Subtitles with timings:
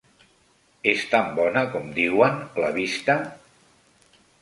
[0.91, 3.21] És tant bona com diuen la vista?